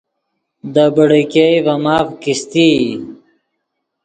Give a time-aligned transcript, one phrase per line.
[0.73, 2.71] دے بیڑے ګئے ڤے ماف کیستئی